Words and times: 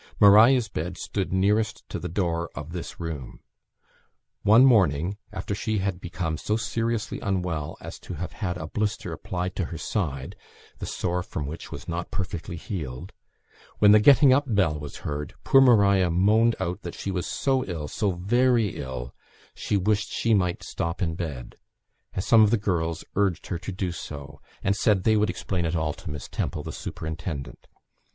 Maria's 0.19 0.67
bed 0.67 0.97
stood 0.97 1.31
nearest 1.31 1.87
to 1.87 1.99
the 1.99 2.09
door 2.09 2.49
of 2.55 2.71
this 2.71 2.99
room. 2.99 3.39
One 4.41 4.65
morning, 4.65 5.17
after 5.31 5.53
she 5.53 5.77
had 5.77 6.01
become 6.01 6.39
so 6.39 6.57
seriously 6.57 7.19
unwell 7.19 7.77
as 7.79 7.99
to 7.99 8.15
have 8.15 8.31
had 8.31 8.57
a 8.57 8.65
blister 8.65 9.13
applied 9.13 9.55
to 9.57 9.65
her 9.65 9.77
side 9.77 10.35
(the 10.79 10.87
sore 10.87 11.21
from 11.21 11.45
which 11.45 11.71
was 11.71 11.87
not 11.87 12.09
perfectly 12.09 12.55
healed), 12.55 13.13
when 13.77 13.91
the 13.91 13.99
getting 13.99 14.33
up 14.33 14.45
bell 14.47 14.79
was 14.79 14.97
heard, 15.05 15.35
poor 15.43 15.61
Maria 15.61 16.09
moaned 16.09 16.55
out 16.59 16.81
that 16.81 16.95
she 16.95 17.11
was 17.11 17.27
so 17.27 17.63
ill, 17.65 17.87
so 17.87 18.09
very 18.13 18.77
ill, 18.77 19.13
she 19.53 19.77
wished 19.77 20.09
she 20.11 20.33
might 20.33 20.63
stop 20.63 21.03
in 21.03 21.13
bed; 21.13 21.57
and 22.15 22.23
some 22.23 22.41
of 22.41 22.49
the 22.49 22.57
girls 22.57 23.03
urged 23.15 23.45
her 23.45 23.59
to 23.59 23.71
do 23.71 23.91
so, 23.91 24.41
and 24.63 24.75
said 24.75 25.03
they 25.03 25.15
would 25.15 25.29
explain 25.29 25.63
it 25.63 25.75
all 25.75 25.93
to 25.93 26.09
Miss 26.09 26.27
Temple, 26.27 26.63
the 26.63 26.71
superintendent. 26.71 27.67